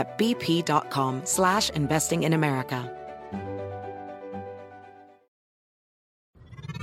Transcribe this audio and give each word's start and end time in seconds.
at 0.00 0.18
bp.com 0.18 1.20
slash 1.24 1.70
investing 1.76 2.24
in 2.24 2.32
America. 2.32 2.90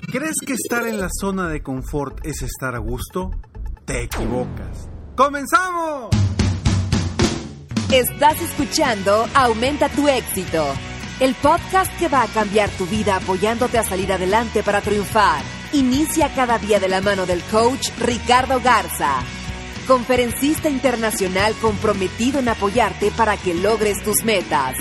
¿Crees 0.10 0.36
que 0.46 0.54
estar 0.54 0.88
en 0.88 1.02
la 1.02 1.09
zona 1.09 1.50
de 1.50 1.62
confort 1.62 2.26
es 2.26 2.42
estar 2.42 2.76
a 2.76 2.78
gusto? 2.78 3.30
Te 3.84 4.04
equivocas. 4.04 4.90
¡Comenzamos! 5.18 6.09
Estás 7.92 8.42
escuchando 8.42 9.28
Aumenta 9.34 9.90
tu 9.90 10.08
éxito, 10.08 10.66
el 11.20 11.36
podcast 11.36 11.92
que 12.00 12.08
va 12.08 12.24
a 12.24 12.28
cambiar 12.28 12.70
tu 12.72 12.86
vida 12.86 13.18
apoyándote 13.18 13.78
a 13.78 13.84
salir 13.84 14.14
adelante 14.14 14.64
para 14.64 14.80
triunfar. 14.80 15.42
Inicia 15.74 16.34
cada 16.34 16.58
día 16.58 16.80
de 16.80 16.88
la 16.88 17.02
mano 17.02 17.26
del 17.26 17.42
coach 17.44 17.90
Ricardo 18.00 18.62
Garza, 18.62 19.20
conferencista 19.88 20.70
internacional 20.70 21.54
comprometido 21.62 22.40
en 22.40 22.50
apoyarte 22.50 23.12
para 23.12 23.38
que 23.38 23.54
logres 23.54 24.04
tus 24.04 24.24
metas. 24.26 24.76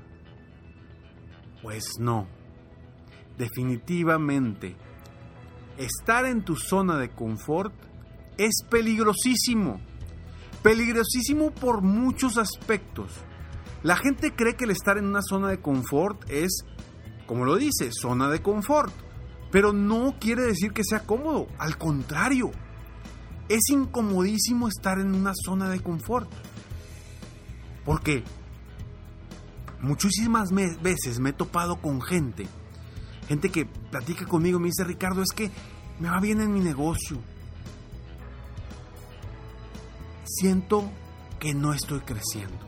Pues 1.63 1.95
no. 1.99 2.29
Definitivamente, 3.37 4.77
estar 5.77 6.25
en 6.25 6.43
tu 6.43 6.57
zona 6.57 6.97
de 6.97 7.11
confort 7.11 7.75
es 8.39 8.63
peligrosísimo. 8.71 9.81
Peligrosísimo 10.67 11.53
por 11.53 11.81
muchos 11.81 12.39
aspectos. 12.39 13.13
La 13.85 13.95
gente 13.97 14.35
cree 14.35 14.57
que 14.57 14.65
el 14.65 14.73
estar 14.73 14.99
en 14.99 15.05
una 15.05 15.23
zona 15.23 15.47
de 15.47 15.61
confort 15.61 16.29
es, 16.29 16.65
como 17.25 17.45
lo 17.45 17.55
dice, 17.55 17.93
zona 17.93 18.29
de 18.31 18.43
confort. 18.43 18.93
Pero 19.53 19.73
no 19.73 20.17
quiere 20.19 20.43
decir 20.43 20.73
que 20.73 20.83
sea 20.83 21.07
cómodo. 21.07 21.47
Al 21.61 21.79
contrario, 21.79 22.51
es 23.49 23.61
incomodísimo 23.71 24.67
estar 24.67 24.99
en 24.99 25.15
una 25.15 25.35
zona 25.37 25.71
de 25.71 25.79
confort. 25.79 26.29
Porque 27.85 28.25
muchísimas 29.81 30.51
veces 30.51 31.21
me 31.21 31.31
he 31.31 31.33
topado 31.33 31.81
con 31.81 32.03
gente, 32.03 32.49
gente 33.29 33.51
que 33.51 33.67
platica 33.67 34.27
conmigo 34.27 34.59
me 34.59 34.67
dice, 34.67 34.83
Ricardo, 34.83 35.23
es 35.23 35.31
que 35.31 35.49
me 36.01 36.11
va 36.11 36.19
bien 36.19 36.41
en 36.41 36.53
mi 36.53 36.59
negocio. 36.59 37.23
Siento 40.39 40.91
que 41.39 41.55
no 41.55 41.73
estoy 41.73 42.01
creciendo, 42.01 42.59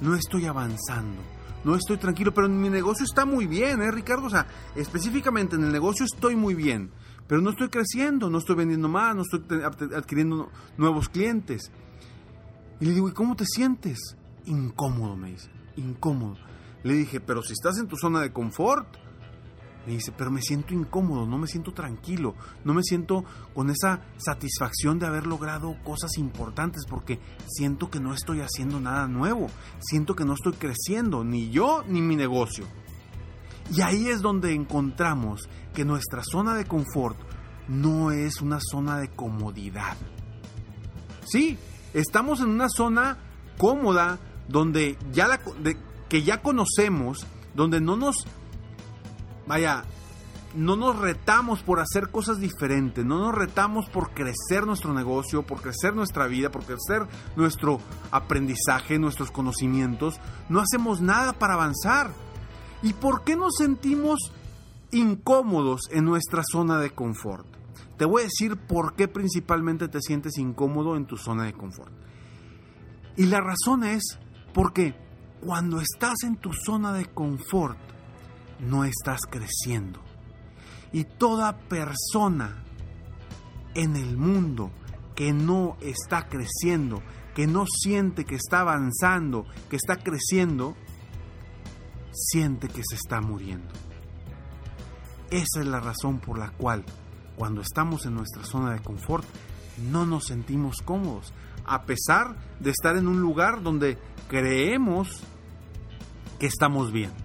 no 0.00 0.16
estoy 0.16 0.46
avanzando, 0.46 1.22
no 1.62 1.76
estoy 1.76 1.96
tranquilo, 1.96 2.34
pero 2.34 2.48
en 2.48 2.60
mi 2.60 2.68
negocio 2.68 3.04
está 3.04 3.24
muy 3.24 3.46
bien, 3.46 3.82
¿eh, 3.82 3.92
Ricardo? 3.92 4.26
O 4.26 4.30
sea, 4.30 4.48
específicamente 4.74 5.54
en 5.54 5.62
el 5.62 5.70
negocio 5.70 6.04
estoy 6.04 6.34
muy 6.34 6.54
bien, 6.54 6.90
pero 7.28 7.40
no 7.40 7.50
estoy 7.50 7.68
creciendo, 7.68 8.30
no 8.30 8.38
estoy 8.38 8.56
vendiendo 8.56 8.88
más, 8.88 9.14
no 9.14 9.22
estoy 9.22 9.62
adquiriendo 9.96 10.50
nuevos 10.76 11.08
clientes. 11.08 11.70
Y 12.80 12.86
le 12.86 12.94
digo, 12.94 13.08
¿y 13.08 13.12
cómo 13.12 13.36
te 13.36 13.44
sientes? 13.46 14.16
Incómodo, 14.46 15.16
me 15.16 15.30
dice, 15.30 15.50
incómodo. 15.76 16.36
Le 16.82 16.94
dije, 16.94 17.20
pero 17.20 17.42
si 17.42 17.52
estás 17.52 17.78
en 17.78 17.86
tu 17.86 17.96
zona 17.96 18.22
de 18.22 18.32
confort. 18.32 18.88
Me 19.86 19.92
dice, 19.92 20.12
pero 20.16 20.30
me 20.30 20.40
siento 20.40 20.72
incómodo, 20.72 21.26
no 21.26 21.36
me 21.36 21.46
siento 21.46 21.72
tranquilo, 21.72 22.34
no 22.64 22.72
me 22.72 22.82
siento 22.82 23.24
con 23.54 23.68
esa 23.68 24.00
satisfacción 24.16 24.98
de 24.98 25.06
haber 25.06 25.26
logrado 25.26 25.76
cosas 25.84 26.16
importantes 26.16 26.84
porque 26.88 27.20
siento 27.46 27.90
que 27.90 28.00
no 28.00 28.14
estoy 28.14 28.40
haciendo 28.40 28.80
nada 28.80 29.06
nuevo, 29.08 29.48
siento 29.80 30.16
que 30.16 30.24
no 30.24 30.32
estoy 30.34 30.54
creciendo, 30.54 31.22
ni 31.22 31.50
yo 31.50 31.84
ni 31.86 32.00
mi 32.00 32.16
negocio. 32.16 32.64
Y 33.74 33.82
ahí 33.82 34.08
es 34.08 34.20
donde 34.22 34.54
encontramos 34.54 35.48
que 35.74 35.84
nuestra 35.84 36.22
zona 36.22 36.54
de 36.54 36.64
confort 36.66 37.18
no 37.68 38.10
es 38.10 38.40
una 38.40 38.60
zona 38.60 38.98
de 38.98 39.08
comodidad. 39.08 39.96
Sí, 41.26 41.58
estamos 41.94 42.40
en 42.40 42.48
una 42.48 42.68
zona 42.68 43.18
cómoda 43.58 44.18
donde 44.48 44.98
ya 45.12 45.26
la, 45.28 45.40
de- 45.62 45.76
que 46.08 46.22
ya 46.22 46.42
conocemos, 46.42 47.26
donde 47.54 47.80
no 47.80 47.96
nos 47.96 48.26
vaya, 49.46 49.84
no 50.54 50.76
nos 50.76 50.98
retamos 50.98 51.62
por 51.62 51.80
hacer 51.80 52.10
cosas 52.10 52.38
diferentes, 52.38 53.04
no 53.04 53.18
nos 53.18 53.34
retamos 53.34 53.88
por 53.90 54.10
crecer 54.10 54.66
nuestro 54.66 54.94
negocio, 54.94 55.42
por 55.42 55.60
crecer 55.60 55.94
nuestra 55.94 56.26
vida, 56.26 56.50
por 56.50 56.64
crecer 56.64 57.06
nuestro 57.36 57.80
aprendizaje, 58.10 58.98
nuestros 58.98 59.30
conocimientos, 59.30 60.20
no 60.48 60.60
hacemos 60.60 61.00
nada 61.00 61.32
para 61.32 61.54
avanzar. 61.54 62.12
¿Y 62.82 62.92
por 62.92 63.24
qué 63.24 63.36
nos 63.36 63.54
sentimos 63.56 64.32
incómodos 64.92 65.82
en 65.90 66.04
nuestra 66.04 66.42
zona 66.44 66.78
de 66.78 66.90
confort? 66.90 67.46
Te 67.96 68.04
voy 68.04 68.22
a 68.22 68.24
decir 68.24 68.56
por 68.56 68.94
qué 68.94 69.08
principalmente 69.08 69.88
te 69.88 70.00
sientes 70.00 70.38
incómodo 70.38 70.96
en 70.96 71.06
tu 71.06 71.16
zona 71.16 71.44
de 71.44 71.52
confort. 71.52 71.92
Y 73.16 73.26
la 73.26 73.40
razón 73.40 73.84
es 73.84 74.18
porque 74.52 74.94
cuando 75.40 75.80
estás 75.80 76.22
en 76.24 76.36
tu 76.36 76.52
zona 76.52 76.92
de 76.92 77.06
confort, 77.06 77.78
no 78.66 78.84
estás 78.84 79.20
creciendo. 79.28 80.00
Y 80.92 81.04
toda 81.04 81.58
persona 81.58 82.62
en 83.74 83.96
el 83.96 84.16
mundo 84.16 84.70
que 85.14 85.32
no 85.32 85.76
está 85.80 86.28
creciendo, 86.28 87.02
que 87.34 87.46
no 87.46 87.64
siente 87.66 88.24
que 88.24 88.36
está 88.36 88.60
avanzando, 88.60 89.46
que 89.68 89.76
está 89.76 89.96
creciendo, 89.96 90.76
siente 92.12 92.68
que 92.68 92.82
se 92.88 92.94
está 92.96 93.20
muriendo. 93.20 93.72
Esa 95.30 95.60
es 95.60 95.66
la 95.66 95.80
razón 95.80 96.20
por 96.20 96.38
la 96.38 96.50
cual 96.50 96.84
cuando 97.36 97.60
estamos 97.60 98.06
en 98.06 98.14
nuestra 98.14 98.44
zona 98.44 98.72
de 98.72 98.80
confort, 98.80 99.24
no 99.90 100.06
nos 100.06 100.26
sentimos 100.26 100.76
cómodos, 100.84 101.32
a 101.66 101.84
pesar 101.84 102.36
de 102.60 102.70
estar 102.70 102.96
en 102.96 103.08
un 103.08 103.20
lugar 103.20 103.62
donde 103.62 103.98
creemos 104.28 105.22
que 106.38 106.46
estamos 106.46 106.92
bien. 106.92 107.23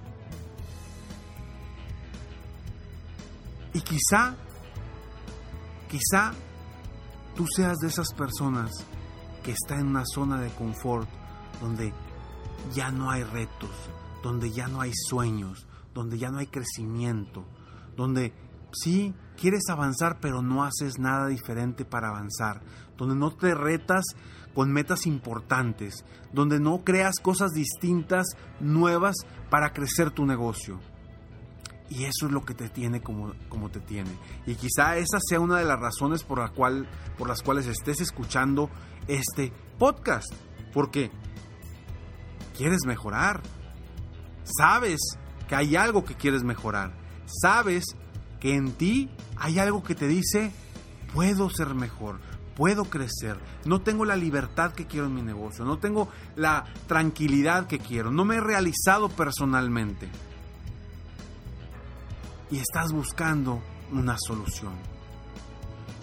Y 3.73 3.81
quizá, 3.81 4.35
quizá 5.89 6.33
tú 7.35 7.45
seas 7.55 7.77
de 7.77 7.87
esas 7.87 8.13
personas 8.13 8.71
que 9.43 9.51
está 9.51 9.79
en 9.79 9.87
una 9.87 10.03
zona 10.05 10.39
de 10.41 10.49
confort 10.49 11.07
donde 11.61 11.93
ya 12.73 12.91
no 12.91 13.09
hay 13.09 13.23
retos, 13.23 13.69
donde 14.23 14.51
ya 14.51 14.67
no 14.67 14.81
hay 14.81 14.91
sueños, 14.93 15.67
donde 15.93 16.17
ya 16.17 16.29
no 16.29 16.39
hay 16.39 16.47
crecimiento, 16.47 17.45
donde 17.95 18.33
sí 18.71 19.13
quieres 19.37 19.63
avanzar 19.69 20.19
pero 20.19 20.41
no 20.41 20.63
haces 20.63 20.99
nada 20.99 21.27
diferente 21.27 21.85
para 21.85 22.09
avanzar, 22.09 22.61
donde 22.97 23.15
no 23.15 23.31
te 23.31 23.53
retas 23.55 24.03
con 24.53 24.71
metas 24.71 25.05
importantes, 25.05 26.03
donde 26.33 26.59
no 26.59 26.83
creas 26.83 27.19
cosas 27.21 27.51
distintas, 27.51 28.27
nuevas 28.59 29.15
para 29.49 29.71
crecer 29.71 30.11
tu 30.11 30.25
negocio. 30.25 30.79
Y 31.89 32.03
eso 32.03 32.27
es 32.27 32.31
lo 32.31 32.45
que 32.45 32.53
te 32.53 32.69
tiene 32.69 33.01
como, 33.01 33.33
como 33.49 33.69
te 33.69 33.79
tiene. 33.79 34.11
Y 34.45 34.55
quizá 34.55 34.97
esa 34.97 35.19
sea 35.19 35.39
una 35.39 35.57
de 35.57 35.65
las 35.65 35.79
razones 35.79 36.23
por, 36.23 36.39
la 36.39 36.49
cual, 36.49 36.87
por 37.17 37.27
las 37.27 37.41
cuales 37.41 37.65
estés 37.65 37.99
escuchando 38.01 38.69
este 39.07 39.51
podcast. 39.77 40.31
Porque 40.71 41.09
quieres 42.55 42.81
mejorar. 42.85 43.41
Sabes 44.43 44.99
que 45.47 45.55
hay 45.55 45.75
algo 45.75 46.05
que 46.05 46.15
quieres 46.15 46.43
mejorar. 46.43 46.93
Sabes 47.41 47.83
que 48.39 48.55
en 48.55 48.73
ti 48.73 49.09
hay 49.35 49.59
algo 49.59 49.83
que 49.83 49.95
te 49.95 50.07
dice, 50.07 50.51
puedo 51.13 51.49
ser 51.49 51.73
mejor, 51.75 52.19
puedo 52.55 52.85
crecer, 52.85 53.37
no 53.65 53.81
tengo 53.81 54.05
la 54.05 54.15
libertad 54.15 54.73
que 54.73 54.85
quiero 54.85 55.07
en 55.07 55.15
mi 55.15 55.21
negocio, 55.21 55.65
no 55.65 55.77
tengo 55.77 56.09
la 56.35 56.65
tranquilidad 56.87 57.67
que 57.67 57.79
quiero, 57.79 58.11
no 58.11 58.25
me 58.25 58.37
he 58.37 58.41
realizado 58.41 59.09
personalmente 59.09 60.09
y 62.51 62.57
estás 62.57 62.91
buscando 62.91 63.61
una 63.91 64.15
solución. 64.17 64.73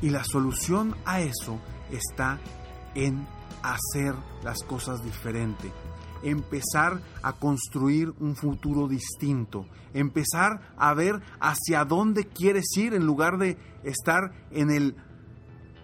Y 0.03 0.11
la 0.11 0.25
solución 0.25 0.95
a 1.05 1.21
eso 1.21 1.59
está 1.91 2.39
en 2.95 3.27
hacer 3.63 4.15
las 4.43 4.63
cosas 4.63 5.03
diferente, 5.03 5.73
empezar 6.23 7.01
a 7.23 7.33
construir 7.33 8.13
un 8.21 8.37
futuro 8.37 8.89
distinto, 8.89 9.67
empezar 9.95 10.75
a 10.77 10.95
ver 10.95 11.21
hacia 11.41 11.85
dónde 11.85 12.27
quieres 12.27 12.67
ir 12.77 12.95
en 12.95 13.07
lugar 13.07 13.39
de 13.39 13.59
estar 13.85 14.33
en 14.51 14.71
el, 14.71 14.97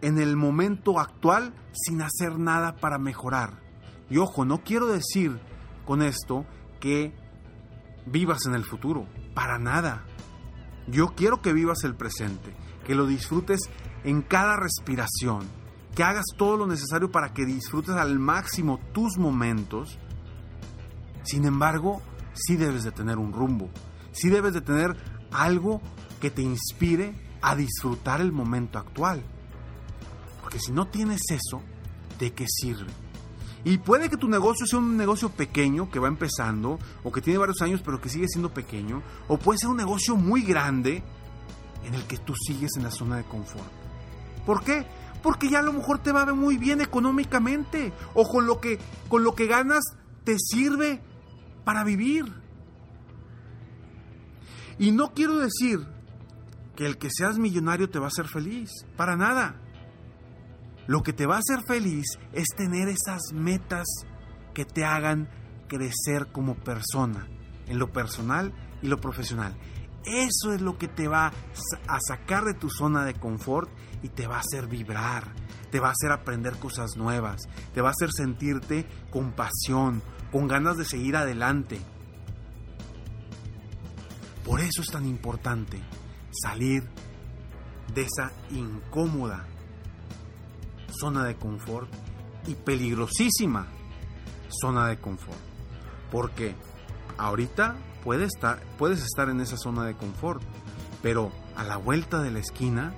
en 0.00 0.18
el 0.18 0.36
momento 0.36 0.98
actual 0.98 1.54
sin 1.72 2.02
hacer 2.02 2.38
nada 2.38 2.76
para 2.76 2.98
mejorar. 2.98 3.60
Y 4.10 4.18
ojo, 4.18 4.44
no 4.44 4.62
quiero 4.62 4.86
decir 4.86 5.40
con 5.86 6.02
esto 6.02 6.44
que 6.80 7.14
vivas 8.06 8.46
en 8.46 8.54
el 8.54 8.64
futuro, 8.64 9.06
para 9.34 9.58
nada. 9.58 10.04
Yo 10.88 11.14
quiero 11.14 11.40
que 11.40 11.52
vivas 11.52 11.84
el 11.84 11.94
presente, 11.94 12.54
que 12.84 12.94
lo 12.94 13.06
disfrutes 13.06 13.60
en 14.04 14.22
cada 14.22 14.56
respiración, 14.56 15.46
que 15.94 16.02
hagas 16.02 16.24
todo 16.36 16.56
lo 16.56 16.66
necesario 16.66 17.10
para 17.10 17.32
que 17.32 17.46
disfrutes 17.46 17.94
al 17.94 18.18
máximo 18.18 18.80
tus 18.92 19.18
momentos. 19.18 19.98
Sin 21.22 21.44
embargo, 21.44 22.02
sí 22.34 22.56
debes 22.56 22.82
de 22.82 22.92
tener 22.92 23.18
un 23.18 23.32
rumbo, 23.32 23.70
sí 24.12 24.28
debes 24.28 24.54
de 24.54 24.60
tener 24.60 24.96
algo 25.30 25.80
que 26.20 26.30
te 26.30 26.42
inspire 26.42 27.14
a 27.42 27.54
disfrutar 27.54 28.20
el 28.20 28.32
momento 28.32 28.78
actual. 28.78 29.22
Porque 30.40 30.58
si 30.58 30.72
no 30.72 30.88
tienes 30.88 31.20
eso, 31.30 31.62
¿de 32.18 32.32
qué 32.32 32.46
sirve? 32.48 33.01
Y 33.64 33.78
puede 33.78 34.10
que 34.10 34.16
tu 34.16 34.28
negocio 34.28 34.66
sea 34.66 34.80
un 34.80 34.96
negocio 34.96 35.30
pequeño 35.30 35.90
que 35.90 36.00
va 36.00 36.08
empezando, 36.08 36.78
o 37.04 37.12
que 37.12 37.20
tiene 37.20 37.38
varios 37.38 37.62
años 37.62 37.80
pero 37.84 38.00
que 38.00 38.08
sigue 38.08 38.26
siendo 38.28 38.52
pequeño, 38.52 39.02
o 39.28 39.38
puede 39.38 39.58
ser 39.58 39.70
un 39.70 39.76
negocio 39.76 40.16
muy 40.16 40.42
grande 40.42 41.02
en 41.84 41.94
el 41.94 42.04
que 42.04 42.18
tú 42.18 42.34
sigues 42.34 42.72
en 42.76 42.82
la 42.82 42.90
zona 42.90 43.16
de 43.16 43.24
confort. 43.24 43.70
¿Por 44.44 44.64
qué? 44.64 44.84
Porque 45.22 45.48
ya 45.48 45.60
a 45.60 45.62
lo 45.62 45.72
mejor 45.72 46.00
te 46.00 46.10
va 46.10 46.26
muy 46.34 46.56
bien 46.56 46.80
económicamente, 46.80 47.92
o 48.14 48.28
con 48.28 48.46
lo 48.46 48.60
que, 48.60 48.78
con 49.08 49.22
lo 49.22 49.34
que 49.34 49.46
ganas 49.46 49.84
te 50.24 50.36
sirve 50.38 51.00
para 51.64 51.84
vivir. 51.84 52.24
Y 54.78 54.90
no 54.90 55.12
quiero 55.12 55.38
decir 55.38 55.86
que 56.74 56.86
el 56.86 56.98
que 56.98 57.10
seas 57.10 57.38
millonario 57.38 57.88
te 57.88 58.00
va 58.00 58.06
a 58.06 58.08
hacer 58.08 58.26
feliz, 58.26 58.70
para 58.96 59.16
nada. 59.16 59.60
Lo 60.86 61.02
que 61.02 61.12
te 61.12 61.26
va 61.26 61.36
a 61.36 61.38
hacer 61.38 61.62
feliz 61.64 62.18
es 62.32 62.48
tener 62.56 62.88
esas 62.88 63.32
metas 63.32 63.86
que 64.52 64.64
te 64.64 64.84
hagan 64.84 65.28
crecer 65.68 66.32
como 66.32 66.56
persona, 66.56 67.28
en 67.66 67.78
lo 67.78 67.92
personal 67.92 68.52
y 68.82 68.88
lo 68.88 69.00
profesional. 69.00 69.56
Eso 70.04 70.52
es 70.52 70.60
lo 70.60 70.78
que 70.78 70.88
te 70.88 71.06
va 71.06 71.32
a 71.86 72.00
sacar 72.00 72.44
de 72.44 72.54
tu 72.54 72.68
zona 72.68 73.04
de 73.04 73.14
confort 73.14 73.70
y 74.02 74.08
te 74.08 74.26
va 74.26 74.36
a 74.36 74.40
hacer 74.40 74.66
vibrar, 74.66 75.32
te 75.70 75.78
va 75.78 75.88
a 75.88 75.92
hacer 75.92 76.10
aprender 76.10 76.58
cosas 76.58 76.96
nuevas, 76.96 77.42
te 77.72 77.80
va 77.80 77.90
a 77.90 77.92
hacer 77.92 78.10
sentirte 78.12 78.84
con 79.10 79.32
pasión, 79.32 80.02
con 80.32 80.48
ganas 80.48 80.76
de 80.76 80.84
seguir 80.84 81.16
adelante. 81.16 81.80
Por 84.44 84.60
eso 84.60 84.82
es 84.82 84.88
tan 84.88 85.06
importante 85.06 85.80
salir 86.32 86.82
de 87.94 88.02
esa 88.02 88.32
incómoda 88.50 89.46
zona 91.02 91.24
de 91.24 91.34
confort 91.34 91.88
y 92.46 92.54
peligrosísima 92.54 93.66
zona 94.48 94.86
de 94.86 94.98
confort. 94.98 95.40
Porque 96.12 96.54
ahorita 97.18 97.74
estar, 98.20 98.62
puedes 98.78 99.02
estar 99.02 99.28
en 99.28 99.40
esa 99.40 99.56
zona 99.56 99.84
de 99.84 99.96
confort, 99.96 100.40
pero 101.02 101.32
a 101.56 101.64
la 101.64 101.76
vuelta 101.76 102.22
de 102.22 102.30
la 102.30 102.38
esquina 102.38 102.94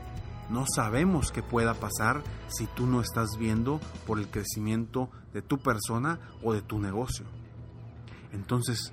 no 0.50 0.66
sabemos 0.66 1.32
qué 1.32 1.42
pueda 1.42 1.72
pasar 1.72 2.22
si 2.48 2.66
tú 2.66 2.86
no 2.86 3.00
estás 3.00 3.38
viendo 3.38 3.80
por 4.06 4.18
el 4.18 4.28
crecimiento 4.28 5.08
de 5.32 5.40
tu 5.40 5.56
persona 5.56 6.20
o 6.42 6.52
de 6.52 6.60
tu 6.60 6.78
negocio. 6.78 7.24
Entonces, 8.32 8.92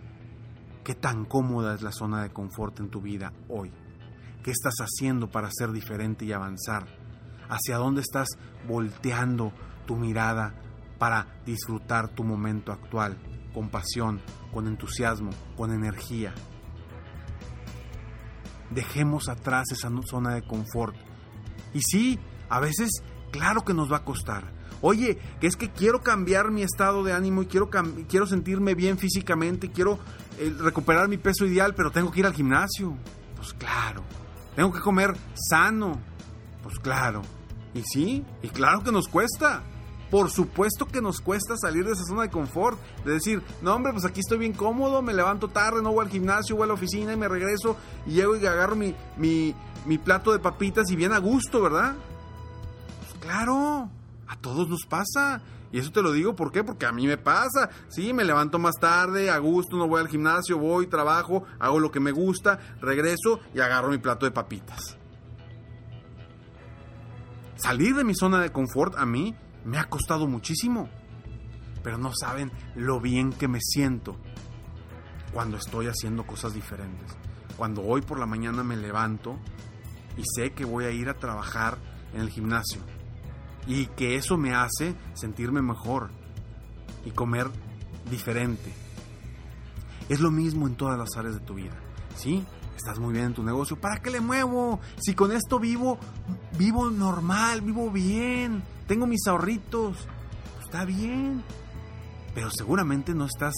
¿qué 0.86 0.96
tan 0.96 1.26
cómoda 1.26 1.76
es 1.76 1.82
la 1.82 1.92
zona 1.92 2.24
de 2.24 2.30
confort 2.30 2.80
en 2.80 2.90
tu 2.90 3.02
vida 3.02 3.34
hoy? 3.50 3.74
¿Qué 4.42 4.52
estás 4.52 4.76
haciendo 4.80 5.30
para 5.30 5.50
ser 5.52 5.74
diferente 5.74 6.24
y 6.24 6.32
avanzar? 6.32 7.01
Hacia 7.52 7.78
dónde 7.78 8.02
estás 8.02 8.30
volteando 8.68 9.52
tu 9.86 9.98
mirada 9.98 10.56
para 10.98 11.28
disfrutar 11.46 12.08
tu 12.08 12.24
momento 12.24 12.72
actual, 12.72 13.18
con 13.54 13.70
pasión, 13.70 14.22
con 14.54 14.68
entusiasmo, 14.68 15.32
con 15.58 15.72
energía. 15.72 16.34
Dejemos 18.70 19.28
atrás 19.28 19.66
esa 19.72 19.90
zona 20.10 20.34
de 20.34 20.44
confort. 20.44 20.96
Y 21.74 21.82
sí, 21.82 22.20
a 22.50 22.60
veces, 22.62 22.90
claro 23.32 23.66
que 23.66 23.74
nos 23.74 23.92
va 23.92 23.98
a 23.98 24.06
costar. 24.06 24.46
Oye, 24.82 25.20
que 25.40 25.48
es 25.48 25.58
que 25.58 25.70
quiero 25.70 26.02
cambiar 26.02 26.52
mi 26.52 26.64
estado 26.64 27.04
de 27.04 27.14
ánimo 27.14 27.44
y 27.44 27.48
quiero, 27.48 27.70
quiero 28.08 28.26
sentirme 28.26 28.76
bien 28.76 28.98
físicamente, 28.98 29.72
quiero 29.72 30.00
eh, 30.40 30.56
recuperar 30.58 31.08
mi 31.08 31.18
peso 31.18 31.46
ideal, 31.46 31.76
pero 31.76 31.92
tengo 31.92 32.12
que 32.12 32.22
ir 32.22 32.26
al 32.26 32.34
gimnasio. 32.34 32.96
Pues 33.36 33.54
claro. 33.54 34.04
Tengo 34.56 34.72
que 34.72 34.80
comer 34.80 35.16
sano. 35.34 36.00
Pues 36.64 36.80
claro. 36.80 37.22
Y 37.74 37.84
sí, 37.84 38.26
y 38.42 38.50
claro 38.50 38.84
que 38.84 38.92
nos 38.92 39.08
cuesta. 39.08 39.64
Por 40.10 40.30
supuesto 40.30 40.88
que 40.88 41.02
nos 41.02 41.22
cuesta 41.22 41.56
salir 41.56 41.86
de 41.86 41.94
esa 41.94 42.04
zona 42.04 42.24
de 42.24 42.30
confort. 42.30 42.78
De 43.06 43.14
decir, 43.14 43.42
no 43.62 43.74
hombre, 43.74 43.94
pues 43.94 44.04
aquí 44.04 44.20
estoy 44.20 44.40
bien 44.40 44.52
cómodo, 44.52 45.02
me 45.02 45.14
levanto 45.14 45.48
tarde, 45.48 45.82
no 45.82 45.94
voy 45.94 46.06
al 46.06 46.12
gimnasio, 46.12 46.58
voy 46.58 46.66
a 46.66 46.68
la 46.68 46.74
oficina 46.74 47.14
y 47.14 47.18
me 47.18 47.30
regreso 47.30 47.78
y 48.06 48.12
llego 48.12 48.36
y 48.36 48.46
agarro 48.46 48.76
mi, 48.76 48.94
mi, 49.18 49.98
plato 50.04 50.34
de 50.34 50.40
papitas 50.40 50.92
y 50.92 50.98
bien 50.98 51.14
a 51.14 51.20
gusto, 51.20 51.62
¿verdad? 51.62 51.96
Pues 53.00 53.24
claro, 53.24 53.90
a 54.28 54.36
todos 54.42 54.68
nos 54.68 54.86
pasa. 54.86 55.42
Y 55.72 55.80
eso 55.80 55.94
te 55.94 56.02
lo 56.02 56.12
digo, 56.12 56.36
¿por 56.36 56.52
qué? 56.52 56.66
Porque 56.66 56.86
a 56.86 56.92
mí 56.92 57.08
me 57.08 57.18
pasa. 57.18 57.70
Sí, 57.88 58.12
me 58.12 58.26
levanto 58.26 58.60
más 58.60 58.76
tarde, 58.82 59.30
a 59.30 59.38
gusto, 59.38 59.78
no 59.78 59.88
voy 59.88 60.02
al 60.02 60.10
gimnasio, 60.10 60.58
voy, 60.58 60.88
trabajo, 60.88 61.46
hago 61.58 61.80
lo 61.80 61.90
que 61.90 62.02
me 62.02 62.12
gusta, 62.12 62.60
regreso 62.82 63.40
y 63.54 63.62
agarro 63.62 63.88
mi 63.88 63.98
plato 63.98 64.26
de 64.26 64.34
papitas. 64.34 64.98
Salir 67.62 67.96
de 67.96 68.04
mi 68.04 68.16
zona 68.16 68.40
de 68.40 68.52
confort 68.52 68.96
a 68.98 69.06
mí 69.06 69.36
me 69.66 69.78
ha 69.78 69.84
costado 69.84 70.26
muchísimo. 70.28 70.90
Pero 71.84 72.00
no 72.00 72.12
saben 72.12 72.52
lo 72.76 73.00
bien 73.00 73.32
que 73.32 73.48
me 73.48 73.60
siento 73.62 74.18
cuando 75.32 75.58
estoy 75.58 75.86
haciendo 75.86 76.26
cosas 76.26 76.56
diferentes. 76.56 77.16
Cuando 77.58 77.84
hoy 77.84 78.02
por 78.02 78.20
la 78.20 78.26
mañana 78.26 78.64
me 78.64 78.78
levanto 78.78 79.38
y 80.18 80.24
sé 80.36 80.54
que 80.54 80.66
voy 80.66 80.86
a 80.86 80.92
ir 80.92 81.08
a 81.08 81.20
trabajar 81.20 81.78
en 82.16 82.22
el 82.22 82.30
gimnasio. 82.30 82.82
Y 83.68 83.86
que 83.88 84.16
eso 84.16 84.38
me 84.38 84.56
hace 84.56 84.96
sentirme 85.14 85.62
mejor 85.62 86.10
y 87.06 87.12
comer 87.12 87.48
diferente. 88.10 88.74
Es 90.10 90.20
lo 90.20 90.32
mismo 90.32 90.68
en 90.68 90.76
todas 90.76 90.98
las 90.98 91.16
áreas 91.16 91.36
de 91.36 91.46
tu 91.46 91.54
vida. 91.54 91.80
¿Sí? 92.16 92.44
Estás 92.82 92.98
muy 92.98 93.14
bien 93.14 93.26
en 93.26 93.34
tu 93.36 93.44
negocio, 93.44 93.80
¿para 93.80 94.02
qué 94.02 94.10
le 94.10 94.22
muevo? 94.22 94.80
Si 94.98 95.14
con 95.14 95.32
esto 95.32 95.60
vivo, 95.60 96.00
vivo 96.58 96.90
normal, 96.90 97.62
vivo 97.62 97.92
bien, 97.92 98.64
tengo 98.88 99.06
mis 99.06 99.28
ahorritos, 99.28 99.98
pues 100.56 100.66
está 100.66 100.84
bien. 100.84 101.44
Pero 102.34 102.50
seguramente 102.50 103.14
no 103.14 103.26
estás 103.26 103.54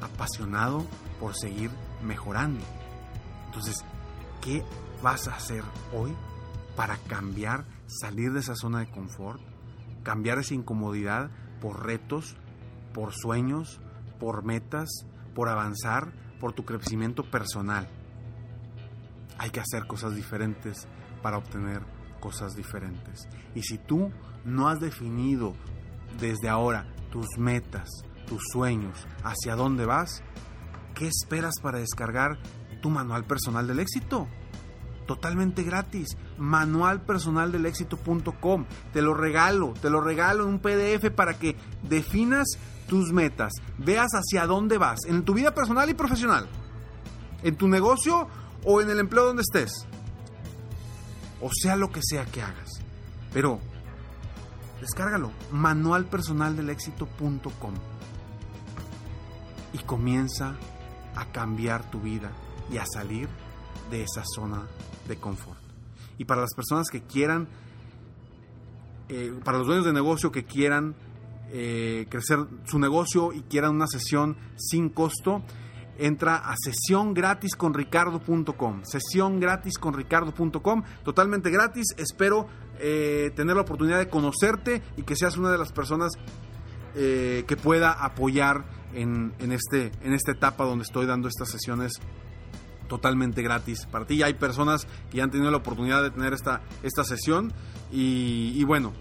apasionado 0.00 0.86
por 1.20 1.36
seguir 1.36 1.70
mejorando. 2.02 2.64
Entonces, 3.46 3.84
¿qué 4.40 4.64
vas 5.02 5.28
a 5.28 5.36
hacer 5.36 5.62
hoy 5.92 6.14
para 6.74 6.96
cambiar, 6.96 7.66
salir 7.86 8.32
de 8.32 8.40
esa 8.40 8.54
zona 8.54 8.78
de 8.78 8.90
confort, 8.90 9.40
cambiar 10.02 10.38
esa 10.38 10.54
incomodidad 10.54 11.30
por 11.60 11.84
retos, 11.84 12.36
por 12.94 13.12
sueños, 13.12 13.80
por 14.18 14.44
metas, 14.44 14.88
por 15.34 15.50
avanzar, 15.50 16.12
por 16.40 16.54
tu 16.54 16.64
crecimiento 16.64 17.30
personal? 17.30 17.86
Hay 19.38 19.50
que 19.50 19.60
hacer 19.60 19.86
cosas 19.86 20.14
diferentes 20.14 20.86
para 21.22 21.38
obtener 21.38 21.80
cosas 22.20 22.54
diferentes. 22.54 23.26
Y 23.54 23.62
si 23.62 23.78
tú 23.78 24.10
no 24.44 24.68
has 24.68 24.80
definido 24.80 25.54
desde 26.18 26.48
ahora 26.48 26.86
tus 27.10 27.38
metas, 27.38 27.88
tus 28.26 28.42
sueños, 28.52 29.06
hacia 29.24 29.56
dónde 29.56 29.86
vas, 29.86 30.22
¿qué 30.94 31.08
esperas 31.08 31.54
para 31.60 31.78
descargar 31.78 32.38
tu 32.80 32.90
manual 32.90 33.24
personal 33.24 33.66
del 33.66 33.80
éxito? 33.80 34.28
Totalmente 35.06 35.64
gratis. 35.64 36.16
Manualpersonaldelexito.com. 36.38 38.64
Te 38.92 39.02
lo 39.02 39.14
regalo, 39.14 39.74
te 39.80 39.90
lo 39.90 40.00
regalo 40.00 40.44
en 40.44 40.50
un 40.50 40.60
PDF 40.60 41.10
para 41.14 41.34
que 41.34 41.56
definas 41.82 42.46
tus 42.88 43.12
metas, 43.12 43.52
veas 43.78 44.10
hacia 44.12 44.46
dónde 44.46 44.76
vas, 44.76 45.04
en 45.06 45.24
tu 45.24 45.34
vida 45.34 45.54
personal 45.54 45.88
y 45.88 45.94
profesional, 45.94 46.46
en 47.42 47.56
tu 47.56 47.66
negocio 47.66 48.28
o 48.64 48.80
en 48.80 48.90
el 48.90 48.98
empleo 48.98 49.26
donde 49.26 49.42
estés, 49.42 49.86
o 51.40 51.50
sea 51.52 51.76
lo 51.76 51.90
que 51.90 52.00
sea 52.02 52.24
que 52.26 52.42
hagas. 52.42 52.82
Pero 53.32 53.60
descárgalo, 54.80 55.30
manualpersonaldelexito.com 55.50 57.74
y 59.72 59.78
comienza 59.78 60.56
a 61.14 61.32
cambiar 61.32 61.90
tu 61.90 62.00
vida 62.00 62.32
y 62.70 62.78
a 62.78 62.84
salir 62.86 63.28
de 63.90 64.02
esa 64.02 64.22
zona 64.24 64.66
de 65.08 65.16
confort. 65.16 65.60
Y 66.18 66.24
para 66.24 66.42
las 66.42 66.54
personas 66.54 66.88
que 66.90 67.02
quieran, 67.02 67.48
eh, 69.08 69.34
para 69.44 69.58
los 69.58 69.66
dueños 69.66 69.86
de 69.86 69.92
negocio 69.92 70.30
que 70.30 70.44
quieran 70.44 70.94
eh, 71.50 72.06
crecer 72.08 72.38
su 72.64 72.78
negocio 72.78 73.32
y 73.32 73.42
quieran 73.42 73.74
una 73.74 73.86
sesión 73.86 74.36
sin 74.56 74.88
costo, 74.88 75.42
entra 76.06 76.36
a 76.36 76.54
sesión 76.56 77.14
gratis 77.14 77.54
con 77.56 77.74
ricardo.com. 77.74 78.82
Sesión 78.84 79.40
gratis 79.40 79.78
con 79.78 79.94
ricardo.com, 79.94 80.82
totalmente 81.04 81.50
gratis. 81.50 81.86
Espero 81.96 82.46
eh, 82.78 83.32
tener 83.34 83.56
la 83.56 83.62
oportunidad 83.62 83.98
de 83.98 84.08
conocerte 84.08 84.82
y 84.96 85.02
que 85.02 85.16
seas 85.16 85.36
una 85.36 85.50
de 85.50 85.58
las 85.58 85.72
personas 85.72 86.12
que 86.94 87.56
pueda 87.56 87.90
apoyar 87.92 88.66
en, 88.92 89.32
este, 89.50 89.92
en 90.02 90.12
esta 90.12 90.32
etapa 90.32 90.64
donde 90.64 90.82
estoy 90.82 91.06
dando 91.06 91.26
estas 91.26 91.48
sesiones 91.48 91.92
totalmente 92.86 93.40
gratis 93.40 93.86
para 93.86 94.04
ti. 94.04 94.18
Ya 94.18 94.26
hay 94.26 94.34
personas 94.34 94.86
que 95.10 95.16
ya 95.16 95.24
han 95.24 95.30
tenido 95.30 95.50
la 95.50 95.56
oportunidad 95.56 96.02
de 96.02 96.10
tener 96.10 96.34
esta, 96.34 96.60
esta 96.82 97.02
sesión 97.02 97.50
y 97.90 98.62
bueno, 98.64 98.92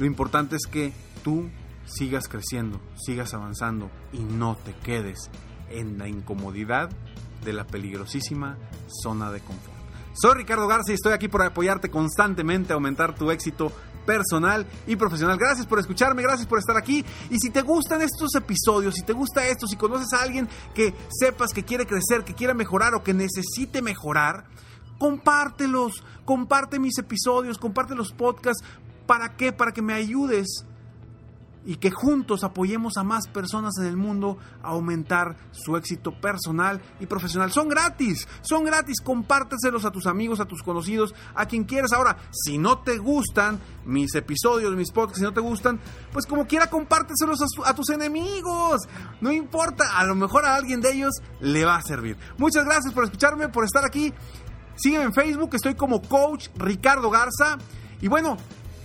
lo 0.00 0.06
importante 0.06 0.56
es 0.56 0.66
que 0.66 0.94
tú 1.22 1.50
sigas 1.84 2.26
creciendo, 2.26 2.80
sigas 2.96 3.34
avanzando 3.34 3.90
y 4.14 4.20
no 4.20 4.56
te 4.56 4.72
quedes 4.72 5.30
en 5.70 5.98
la 5.98 6.08
incomodidad 6.08 6.90
de 7.44 7.52
la 7.52 7.66
peligrosísima 7.66 8.58
zona 9.02 9.30
de 9.30 9.40
confort. 9.40 9.80
Soy 10.12 10.34
Ricardo 10.34 10.66
Garza 10.66 10.90
y 10.90 10.94
estoy 10.94 11.12
aquí 11.12 11.28
por 11.28 11.42
apoyarte 11.42 11.88
constantemente 11.88 12.72
a 12.72 12.74
aumentar 12.74 13.14
tu 13.14 13.30
éxito 13.30 13.72
personal 14.04 14.66
y 14.86 14.96
profesional. 14.96 15.38
Gracias 15.38 15.66
por 15.66 15.78
escucharme, 15.78 16.22
gracias 16.22 16.48
por 16.48 16.58
estar 16.58 16.76
aquí. 16.76 17.04
Y 17.30 17.38
si 17.38 17.50
te 17.50 17.62
gustan 17.62 18.02
estos 18.02 18.34
episodios, 18.34 18.94
si 18.94 19.02
te 19.02 19.12
gusta 19.12 19.46
esto, 19.46 19.66
si 19.66 19.76
conoces 19.76 20.12
a 20.12 20.22
alguien 20.22 20.48
que 20.74 20.92
sepas 21.08 21.52
que 21.52 21.64
quiere 21.64 21.86
crecer, 21.86 22.24
que 22.24 22.34
quiera 22.34 22.54
mejorar 22.54 22.94
o 22.94 23.04
que 23.04 23.14
necesite 23.14 23.82
mejorar, 23.82 24.46
compártelos, 24.98 26.04
comparte 26.24 26.78
mis 26.78 26.98
episodios, 26.98 27.58
comparte 27.58 27.94
los 27.94 28.12
podcasts. 28.12 28.64
¿Para 29.06 29.36
qué? 29.36 29.52
Para 29.52 29.72
que 29.72 29.82
me 29.82 29.94
ayudes 29.94 30.66
y 31.64 31.76
que 31.76 31.90
juntos 31.90 32.44
apoyemos 32.44 32.96
a 32.96 33.04
más 33.04 33.28
personas 33.28 33.74
en 33.78 33.86
el 33.86 33.96
mundo 33.96 34.38
a 34.62 34.68
aumentar 34.68 35.36
su 35.50 35.76
éxito 35.76 36.12
personal 36.20 36.80
y 37.00 37.06
profesional. 37.06 37.52
Son 37.52 37.68
gratis, 37.68 38.26
son 38.42 38.64
gratis, 38.64 39.00
compárteselos 39.00 39.84
a 39.84 39.90
tus 39.90 40.06
amigos, 40.06 40.40
a 40.40 40.46
tus 40.46 40.62
conocidos, 40.62 41.14
a 41.34 41.46
quien 41.46 41.64
quieras. 41.64 41.92
Ahora, 41.92 42.16
si 42.30 42.58
no 42.58 42.78
te 42.78 42.98
gustan 42.98 43.60
mis 43.84 44.14
episodios, 44.14 44.74
mis 44.74 44.90
podcasts, 44.90 45.18
si 45.18 45.24
no 45.24 45.32
te 45.32 45.40
gustan, 45.40 45.78
pues 46.12 46.26
como 46.26 46.46
quiera 46.46 46.68
compárteselos 46.68 47.40
a, 47.42 47.70
a 47.70 47.74
tus 47.74 47.90
enemigos. 47.90 48.82
No 49.20 49.30
importa, 49.30 49.98
a 49.98 50.04
lo 50.04 50.14
mejor 50.14 50.44
a 50.44 50.54
alguien 50.54 50.80
de 50.80 50.92
ellos 50.92 51.14
le 51.40 51.64
va 51.64 51.76
a 51.76 51.82
servir. 51.82 52.16
Muchas 52.38 52.64
gracias 52.64 52.92
por 52.94 53.04
escucharme, 53.04 53.48
por 53.48 53.64
estar 53.64 53.84
aquí. 53.84 54.12
Sígueme 54.76 55.04
en 55.04 55.12
Facebook, 55.12 55.50
estoy 55.54 55.74
como 55.74 56.00
coach 56.00 56.48
Ricardo 56.56 57.10
Garza. 57.10 57.58
Y 58.00 58.08
bueno, 58.08 58.38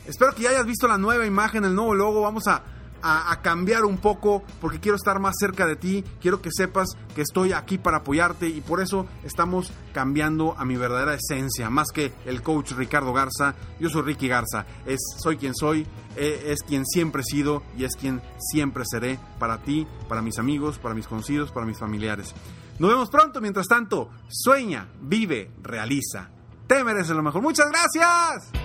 Espero 0.08 0.34
que 0.34 0.44
ya 0.44 0.52
hayas 0.52 0.66
visto 0.66 0.88
la 0.88 0.98
nueva 0.98 1.26
imagen, 1.26 1.66
el 1.66 1.76
nuevo 1.76 1.96
logo. 1.96 2.22
Vamos 2.22 2.48
a, 2.48 2.64
cambiar 3.44 3.86
un 3.86 4.00
poco 4.00 4.42
porque 4.60 4.80
quiero 4.80 4.96
estar 4.96 5.20
más 5.20 5.36
cerca 5.40 5.68
de 5.68 5.76
ti. 5.76 6.04
Quiero 6.20 6.42
que 6.42 6.50
sepas 6.52 6.90
que 7.14 7.22
estoy 7.22 7.54
aquí 7.54 7.78
para 7.78 7.98
apoyarte 7.98 8.48
y 8.48 8.62
por 8.62 8.82
eso 8.82 9.06
estamos 9.24 9.72
cambiando 9.94 10.56
a 10.58 10.66
mi 10.66 10.76
verdadera 10.76 11.14
esencia. 11.14 11.70
Más 11.70 11.90
que 11.94 12.12
el 12.26 12.42
coach 12.42 12.72
Ricardo 12.72 13.14
Garza, 13.14 13.54
yo 13.80 13.90
soy 13.90 14.02
Ricky 14.02 14.28
Garza. 14.28 14.66
Es, 14.88 15.00
soy 15.22 15.38
quien 15.38 15.54
soy, 15.54 15.86
e, 16.16 16.46
es 16.48 16.64
quien 16.64 16.84
siempre 16.84 17.22
he 17.22 17.26
sido 17.26 17.62
y 17.78 17.84
es 17.84 17.96
quien 17.96 18.22
siempre 18.40 18.84
seré 18.88 19.20
para 19.38 19.62
ti, 19.62 19.86
para 20.10 20.24
mis 20.24 20.40
amigos, 20.40 20.80
para 20.80 20.96
mis 20.96 21.06
conocidos, 21.06 21.52
para 21.52 21.68
mis 21.68 21.78
familiares. 21.78 22.34
Nos 22.80 22.90
vemos 22.90 23.10
pronto. 23.10 23.40
Mientras 23.40 23.68
tanto, 23.68 24.10
sueña, 24.30 24.88
vive, 25.02 25.52
realiza. 25.62 26.30
Te 26.68 26.84
mereces 26.84 27.16
lo 27.16 27.24
mejor. 27.24 27.42
Muchas 27.42 27.68
gracias. 27.70 28.65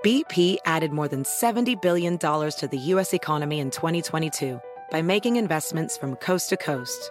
BP 0.07 0.59
added 0.65 0.93
more 0.93 1.09
than 1.09 1.25
$70 1.25 1.83
billion 1.83 2.17
to 2.17 2.69
the 2.71 2.79
U.S. 2.95 3.13
economy 3.13 3.59
in 3.59 3.73
2022 3.73 4.61
by 4.93 5.03
making 5.03 5.35
investments 5.35 5.99
from 5.99 6.15
coast 6.15 6.49
to 6.51 6.57
coast. 6.57 7.11